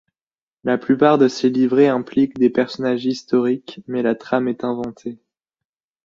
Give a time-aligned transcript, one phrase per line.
[0.63, 5.19] La plupart de ses livrets impliquent des personnages historiques, mais la trame est inventée.